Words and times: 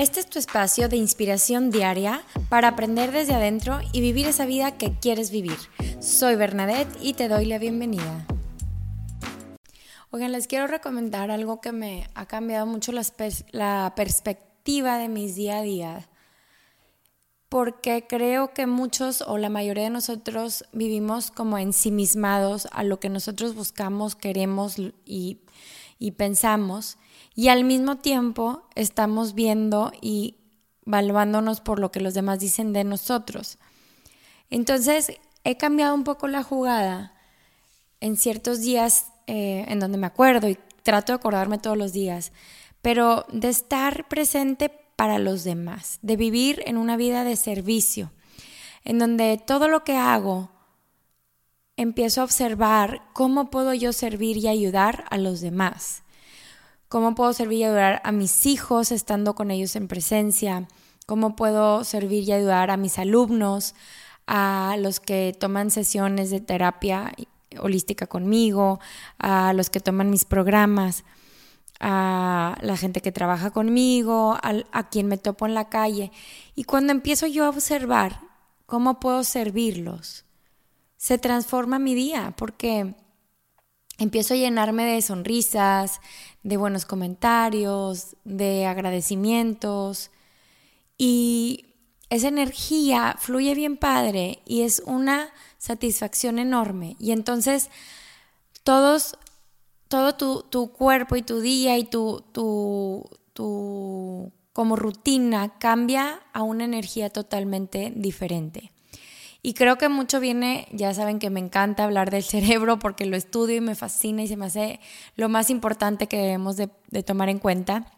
Este 0.00 0.18
es 0.18 0.30
tu 0.30 0.38
espacio 0.38 0.88
de 0.88 0.96
inspiración 0.96 1.70
diaria 1.70 2.22
para 2.48 2.68
aprender 2.68 3.12
desde 3.12 3.34
adentro 3.34 3.80
y 3.92 4.00
vivir 4.00 4.26
esa 4.26 4.46
vida 4.46 4.78
que 4.78 4.94
quieres 4.98 5.30
vivir. 5.30 5.58
Soy 6.00 6.36
Bernadette 6.36 6.96
y 7.02 7.12
te 7.12 7.28
doy 7.28 7.44
la 7.44 7.58
bienvenida. 7.58 8.26
Oigan, 10.10 10.32
les 10.32 10.46
quiero 10.46 10.68
recomendar 10.68 11.30
algo 11.30 11.60
que 11.60 11.72
me 11.72 12.08
ha 12.14 12.24
cambiado 12.24 12.64
mucho 12.64 12.92
la, 12.92 13.92
perspectiva 13.94 14.96
de 14.96 15.08
mis 15.10 15.34
día 15.34 15.58
a 15.58 15.62
día. 15.62 16.08
Porque 17.50 18.06
creo 18.08 18.54
que 18.54 18.66
muchos 18.66 19.20
o 19.20 19.36
la 19.36 19.50
mayoría 19.50 19.84
de 19.84 19.90
nosotros 19.90 20.64
vivimos 20.72 21.30
como 21.30 21.58
ensimismados 21.58 22.68
a 22.72 22.84
lo 22.84 23.00
que 23.00 23.10
nosotros 23.10 23.54
buscamos, 23.54 24.14
queremos 24.14 24.76
y, 25.04 25.40
y 26.00 26.12
pensamos 26.12 26.96
y 27.36 27.48
al 27.48 27.62
mismo 27.62 27.98
tiempo 27.98 28.64
estamos 28.74 29.34
viendo 29.34 29.92
y 30.00 30.38
valuándonos 30.84 31.60
por 31.60 31.78
lo 31.78 31.92
que 31.92 32.00
los 32.00 32.14
demás 32.14 32.40
dicen 32.40 32.72
de 32.72 32.82
nosotros. 32.82 33.58
Entonces, 34.48 35.12
he 35.44 35.56
cambiado 35.56 35.94
un 35.94 36.02
poco 36.02 36.26
la 36.26 36.42
jugada 36.42 37.14
en 38.00 38.16
ciertos 38.16 38.62
días 38.62 39.12
eh, 39.28 39.64
en 39.68 39.78
donde 39.78 39.98
me 39.98 40.08
acuerdo 40.08 40.48
y 40.48 40.58
trato 40.82 41.12
de 41.12 41.16
acordarme 41.18 41.58
todos 41.58 41.76
los 41.76 41.92
días, 41.92 42.32
pero 42.82 43.26
de 43.30 43.50
estar 43.50 44.08
presente 44.08 44.70
para 44.96 45.18
los 45.18 45.44
demás, 45.44 45.98
de 46.02 46.16
vivir 46.16 46.62
en 46.66 46.78
una 46.78 46.96
vida 46.96 47.24
de 47.24 47.36
servicio, 47.36 48.10
en 48.84 48.98
donde 48.98 49.38
todo 49.38 49.68
lo 49.68 49.84
que 49.84 49.96
hago 49.96 50.50
empiezo 51.80 52.20
a 52.20 52.24
observar 52.24 53.02
cómo 53.12 53.50
puedo 53.50 53.74
yo 53.74 53.92
servir 53.92 54.36
y 54.36 54.48
ayudar 54.48 55.04
a 55.10 55.18
los 55.18 55.40
demás 55.40 56.02
cómo 56.90 57.14
puedo 57.14 57.32
servir 57.32 57.60
y 57.60 57.64
ayudar 57.64 58.02
a 58.02 58.10
mis 58.10 58.46
hijos 58.46 58.90
estando 58.90 59.36
con 59.36 59.52
ellos 59.52 59.76
en 59.76 59.86
presencia, 59.86 60.66
cómo 61.06 61.36
puedo 61.36 61.84
servir 61.84 62.24
y 62.24 62.32
ayudar 62.32 62.72
a 62.72 62.76
mis 62.76 62.98
alumnos, 62.98 63.76
a 64.26 64.74
los 64.76 64.98
que 64.98 65.32
toman 65.38 65.70
sesiones 65.70 66.30
de 66.30 66.40
terapia 66.40 67.12
holística 67.60 68.08
conmigo, 68.08 68.80
a 69.18 69.52
los 69.52 69.70
que 69.70 69.78
toman 69.78 70.10
mis 70.10 70.24
programas, 70.24 71.04
a 71.78 72.58
la 72.60 72.76
gente 72.76 73.00
que 73.00 73.12
trabaja 73.12 73.52
conmigo, 73.52 74.36
a, 74.42 74.54
a 74.72 74.88
quien 74.88 75.06
me 75.06 75.16
topo 75.16 75.46
en 75.46 75.54
la 75.54 75.68
calle. 75.68 76.10
Y 76.56 76.64
cuando 76.64 76.90
empiezo 76.90 77.28
yo 77.28 77.44
a 77.44 77.50
observar 77.50 78.20
cómo 78.66 78.98
puedo 78.98 79.22
servirlos, 79.22 80.24
se 81.00 81.16
transforma 81.16 81.78
mi 81.78 81.94
día, 81.94 82.34
porque 82.36 82.94
empiezo 83.96 84.34
a 84.34 84.36
llenarme 84.36 84.84
de 84.84 85.00
sonrisas, 85.00 85.98
de 86.42 86.58
buenos 86.58 86.84
comentarios, 86.84 88.16
de 88.24 88.66
agradecimientos 88.66 90.10
y 90.98 91.74
esa 92.10 92.28
energía 92.28 93.16
fluye 93.18 93.54
bien 93.54 93.78
padre 93.78 94.42
y 94.44 94.60
es 94.60 94.82
una 94.84 95.30
satisfacción 95.56 96.38
enorme. 96.38 96.96
Y 96.98 97.12
entonces 97.12 97.70
todos, 98.62 99.16
todo 99.88 100.16
tu, 100.16 100.42
tu 100.50 100.70
cuerpo 100.70 101.16
y 101.16 101.22
tu 101.22 101.40
día 101.40 101.78
y 101.78 101.84
tu, 101.84 102.22
tu, 102.32 103.08
tu 103.32 104.30
como 104.52 104.76
rutina 104.76 105.54
cambia 105.58 106.20
a 106.34 106.42
una 106.42 106.64
energía 106.64 107.08
totalmente 107.08 107.90
diferente. 107.96 108.70
Y 109.42 109.54
creo 109.54 109.78
que 109.78 109.88
mucho 109.88 110.20
viene, 110.20 110.68
ya 110.70 110.92
saben 110.92 111.18
que 111.18 111.30
me 111.30 111.40
encanta 111.40 111.84
hablar 111.84 112.10
del 112.10 112.22
cerebro 112.22 112.78
porque 112.78 113.06
lo 113.06 113.16
estudio 113.16 113.56
y 113.56 113.60
me 113.60 113.74
fascina 113.74 114.22
y 114.22 114.28
se 114.28 114.36
me 114.36 114.46
hace 114.46 114.80
lo 115.16 115.28
más 115.28 115.48
importante 115.50 116.08
que 116.08 116.18
debemos 116.18 116.56
de, 116.56 116.68
tomar 117.02 117.28
en 117.28 117.38
cuenta. 117.38 117.90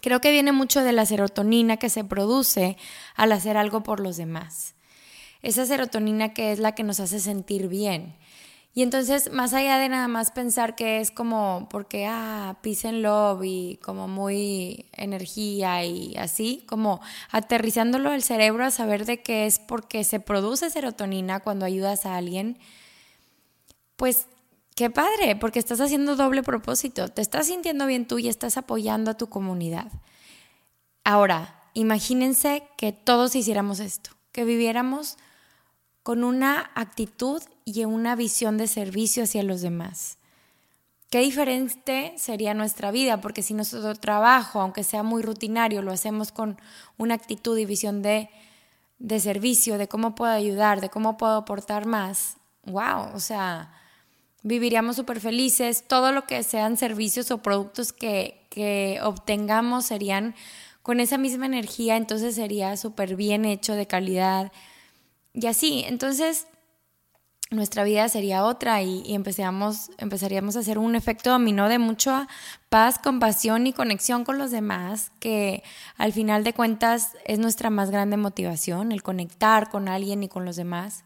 Creo 0.00 0.20
que 0.20 0.32
viene 0.32 0.52
mucho 0.52 0.82
de 0.82 0.92
la 0.92 1.06
serotonina 1.06 1.76
que 1.76 1.88
se 1.88 2.04
produce 2.04 2.76
al 3.14 3.32
hacer 3.32 3.56
algo 3.56 3.82
por 3.82 4.00
los 4.00 4.16
demás. 4.16 4.74
Esa 5.42 5.64
serotonina 5.64 6.34
que 6.34 6.52
es 6.52 6.58
la 6.58 6.74
que 6.74 6.82
nos 6.82 7.00
hace 7.00 7.20
sentir 7.20 7.68
bien. 7.68 8.16
Y 8.76 8.82
entonces, 8.82 9.30
más 9.30 9.54
allá 9.54 9.78
de 9.78 9.88
nada 9.88 10.08
más 10.08 10.32
pensar 10.32 10.74
que 10.74 11.00
es 11.00 11.12
como 11.12 11.68
porque, 11.70 12.06
ah, 12.06 12.58
peace 12.60 12.88
and 12.88 13.02
love 13.02 13.44
y 13.44 13.78
como 13.80 14.08
muy 14.08 14.86
energía 14.92 15.84
y 15.84 16.16
así, 16.16 16.64
como 16.66 17.00
aterrizándolo 17.30 18.10
al 18.10 18.24
cerebro 18.24 18.64
a 18.64 18.72
saber 18.72 19.06
de 19.06 19.22
qué 19.22 19.46
es 19.46 19.60
porque 19.60 20.02
se 20.02 20.18
produce 20.18 20.70
serotonina 20.70 21.38
cuando 21.38 21.64
ayudas 21.64 22.04
a 22.04 22.16
alguien, 22.16 22.58
pues 23.94 24.26
qué 24.74 24.90
padre, 24.90 25.36
porque 25.36 25.60
estás 25.60 25.80
haciendo 25.80 26.16
doble 26.16 26.42
propósito, 26.42 27.08
te 27.08 27.22
estás 27.22 27.46
sintiendo 27.46 27.86
bien 27.86 28.08
tú 28.08 28.18
y 28.18 28.28
estás 28.28 28.56
apoyando 28.56 29.12
a 29.12 29.16
tu 29.16 29.28
comunidad. 29.28 29.86
Ahora, 31.04 31.62
imagínense 31.74 32.64
que 32.76 32.90
todos 32.90 33.36
hiciéramos 33.36 33.78
esto, 33.78 34.10
que 34.32 34.44
viviéramos 34.44 35.16
con 36.04 36.22
una 36.22 36.70
actitud 36.74 37.42
y 37.64 37.84
una 37.86 38.14
visión 38.14 38.58
de 38.58 38.68
servicio 38.68 39.24
hacia 39.24 39.42
los 39.42 39.62
demás. 39.62 40.18
Qué 41.08 41.20
diferente 41.20 42.12
sería 42.18 42.52
nuestra 42.52 42.90
vida, 42.90 43.22
porque 43.22 43.42
si 43.42 43.54
nuestro 43.54 43.94
trabajo, 43.94 44.60
aunque 44.60 44.84
sea 44.84 45.02
muy 45.02 45.22
rutinario, 45.22 45.80
lo 45.80 45.92
hacemos 45.92 46.30
con 46.30 46.60
una 46.98 47.14
actitud 47.14 47.56
y 47.56 47.64
visión 47.64 48.02
de, 48.02 48.28
de 48.98 49.18
servicio, 49.18 49.78
de 49.78 49.88
cómo 49.88 50.14
puedo 50.14 50.32
ayudar, 50.32 50.82
de 50.82 50.90
cómo 50.90 51.16
puedo 51.16 51.36
aportar 51.36 51.86
más, 51.86 52.36
wow, 52.66 53.14
o 53.14 53.20
sea, 53.20 53.72
viviríamos 54.42 54.96
súper 54.96 55.20
felices, 55.20 55.84
todo 55.88 56.12
lo 56.12 56.26
que 56.26 56.42
sean 56.42 56.76
servicios 56.76 57.30
o 57.30 57.38
productos 57.38 57.94
que, 57.94 58.46
que 58.50 58.98
obtengamos 59.02 59.86
serían 59.86 60.34
con 60.82 61.00
esa 61.00 61.16
misma 61.16 61.46
energía, 61.46 61.96
entonces 61.96 62.34
sería 62.34 62.76
súper 62.76 63.16
bien 63.16 63.46
hecho, 63.46 63.72
de 63.72 63.86
calidad, 63.86 64.52
y 65.34 65.46
así, 65.46 65.84
entonces 65.86 66.46
nuestra 67.50 67.84
vida 67.84 68.08
sería 68.08 68.44
otra 68.44 68.82
y, 68.82 69.14
empezaríamos, 69.14 69.90
empezaríamos 69.98 70.56
a 70.56 70.60
hacer 70.60 70.78
un 70.78 70.94
efecto 70.94 71.30
dominó 71.30 71.68
de 71.68 71.78
mucha 71.78 72.28
paz, 72.68 72.98
compasión 72.98 73.66
y 73.66 73.72
conexión 73.72 74.24
con 74.24 74.38
los 74.38 74.50
demás, 74.50 75.12
que 75.20 75.62
al 75.96 76.12
final 76.12 76.44
de 76.44 76.54
cuentas 76.54 77.12
es 77.24 77.38
nuestra 77.38 77.70
más 77.70 77.90
grande 77.90 78.16
motivación, 78.16 78.92
el 78.92 79.02
conectar 79.02 79.70
con 79.70 79.88
alguien 79.88 80.22
y 80.22 80.28
con 80.28 80.44
los 80.44 80.56
demás. 80.56 81.04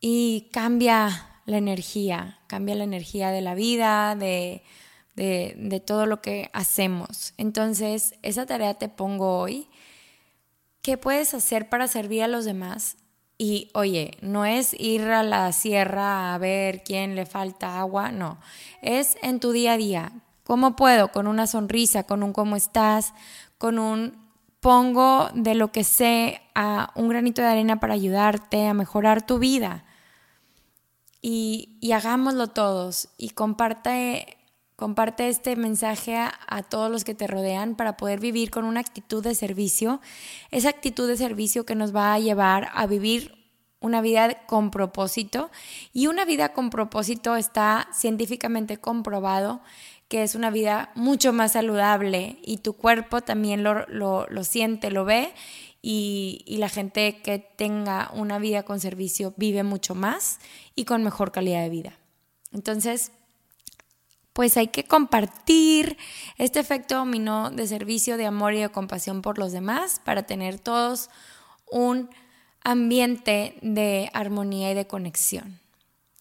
Y 0.00 0.48
cambia 0.52 1.28
la 1.46 1.58
energía, 1.58 2.38
cambia 2.46 2.74
la 2.74 2.84
energía 2.84 3.30
de 3.30 3.40
la 3.42 3.54
vida, 3.54 4.16
de, 4.16 4.62
de 5.14 5.82
todo 5.84 6.06
lo 6.06 6.22
que 6.22 6.50
hacemos. 6.52 7.34
Entonces, 7.36 8.14
esa 8.22 8.46
tarea 8.46 8.74
te 8.74 8.88
pongo 8.88 9.38
hoy. 9.38 9.68
¿Qué 10.82 10.96
puedes 10.96 11.34
hacer 11.34 11.68
para 11.68 11.88
servir 11.88 12.22
a 12.22 12.28
los 12.28 12.46
demás? 12.46 12.96
Y 13.42 13.70
oye, 13.72 14.18
no 14.20 14.44
es 14.44 14.78
ir 14.78 15.00
a 15.04 15.22
la 15.22 15.50
sierra 15.52 16.34
a 16.34 16.36
ver 16.36 16.84
quién 16.84 17.16
le 17.16 17.24
falta 17.24 17.80
agua, 17.80 18.12
no. 18.12 18.38
Es 18.82 19.16
en 19.22 19.40
tu 19.40 19.52
día 19.52 19.72
a 19.72 19.76
día. 19.78 20.12
¿Cómo 20.44 20.76
puedo? 20.76 21.10
Con 21.10 21.26
una 21.26 21.46
sonrisa, 21.46 22.02
con 22.02 22.22
un 22.22 22.34
cómo 22.34 22.54
estás, 22.54 23.14
con 23.56 23.78
un 23.78 24.18
pongo 24.60 25.30
de 25.32 25.54
lo 25.54 25.72
que 25.72 25.84
sé 25.84 26.42
a 26.54 26.92
un 26.94 27.08
granito 27.08 27.40
de 27.40 27.48
arena 27.48 27.80
para 27.80 27.94
ayudarte 27.94 28.66
a 28.66 28.74
mejorar 28.74 29.24
tu 29.24 29.38
vida. 29.38 29.86
Y, 31.22 31.78
hagámoslo 31.94 32.48
todos 32.48 33.08
y 33.16 33.30
comparte 33.30 34.36
Comparte 34.80 35.28
este 35.28 35.56
mensaje 35.56 36.16
a, 36.16 36.62
todos 36.62 36.90
los 36.90 37.04
que 37.04 37.14
te 37.14 37.26
rodean 37.26 37.74
para 37.74 37.98
poder 37.98 38.18
vivir 38.18 38.48
con 38.48 38.64
una 38.64 38.80
actitud 38.80 39.22
de 39.22 39.34
servicio, 39.34 40.00
esa 40.50 40.70
actitud 40.70 41.06
de 41.06 41.18
servicio 41.18 41.66
que 41.66 41.74
nos 41.74 41.94
va 41.94 42.14
a 42.14 42.18
llevar 42.18 42.70
a 42.72 42.86
vivir 42.86 43.34
una 43.80 44.00
vida 44.00 44.46
con 44.46 44.70
propósito 44.70 45.50
y 45.92 46.06
una 46.06 46.24
vida 46.24 46.54
con 46.54 46.70
propósito 46.70 47.36
está 47.36 47.88
científicamente 47.92 48.78
comprobado 48.78 49.60
que 50.08 50.22
es 50.22 50.34
una 50.34 50.48
vida 50.48 50.92
mucho 50.94 51.34
más 51.34 51.52
saludable 51.52 52.38
y 52.42 52.56
tu 52.56 52.72
cuerpo 52.72 53.20
también 53.20 53.62
lo, 53.62 53.86
lo, 53.86 54.44
siente, 54.44 54.90
lo 54.90 55.04
ve 55.04 55.34
y, 55.82 56.42
y, 56.46 56.56
la 56.56 56.70
gente 56.70 57.20
que 57.20 57.38
tenga 57.38 58.10
una 58.14 58.38
vida 58.38 58.62
con 58.62 58.80
servicio 58.80 59.34
vive 59.36 59.62
mucho 59.62 59.94
más 59.94 60.38
y 60.74 60.86
con 60.86 61.04
mejor 61.04 61.32
calidad 61.32 61.60
de 61.60 61.68
vida. 61.68 61.98
Entonces, 62.50 63.12
pues 64.32 64.56
hay 64.56 64.68
que 64.68 64.84
compartir 64.84 65.96
este 66.38 66.60
efecto 66.60 66.96
dominó 66.96 67.50
de 67.50 67.66
servicio, 67.66 68.16
de 68.16 68.26
amor 68.26 68.54
y 68.54 68.60
de 68.60 68.68
compasión 68.68 69.22
por 69.22 69.38
los 69.38 69.52
demás 69.52 70.00
para 70.04 70.22
tener 70.22 70.58
todos 70.58 71.10
un 71.70 72.10
ambiente 72.62 73.58
de 73.62 74.10
armonía 74.12 74.70
y 74.70 74.74
de 74.74 74.86
conexión. 74.86 75.60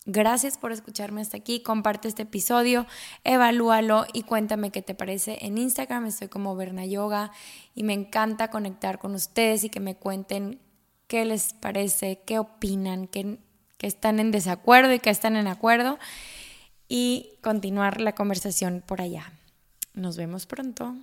Gracias 0.05 0.57
por 0.57 0.71
escucharme 0.71 1.21
hasta 1.21 1.37
aquí. 1.37 1.61
Comparte 1.61 2.07
este 2.07 2.23
episodio, 2.23 2.87
evalúalo 3.23 4.05
y 4.11 4.23
cuéntame 4.23 4.71
qué 4.71 4.81
te 4.81 4.95
parece 4.95 5.37
en 5.41 5.59
Instagram. 5.59 6.07
Estoy 6.07 6.29
como 6.29 6.55
Berna 6.55 6.85
Yoga 6.85 7.31
y 7.75 7.83
me 7.83 7.93
encanta 7.93 8.49
conectar 8.49 8.97
con 8.97 9.13
ustedes 9.13 9.63
y 9.63 9.69
que 9.69 9.79
me 9.79 9.95
cuenten 9.95 10.59
qué 11.07 11.25
les 11.25 11.53
parece, 11.53 12.21
qué 12.25 12.39
opinan, 12.39 13.05
qué, 13.05 13.37
que 13.77 13.85
están 13.85 14.19
en 14.19 14.31
desacuerdo 14.31 14.93
y 14.93 14.99
qué 14.99 15.11
están 15.11 15.35
en 15.35 15.47
acuerdo 15.47 15.99
y 16.89 17.37
continuar 17.41 18.01
la 18.01 18.15
conversación 18.15 18.83
por 18.85 18.99
allá. 18.99 19.31
Nos 19.93 20.17
vemos 20.17 20.45
pronto. 20.45 20.95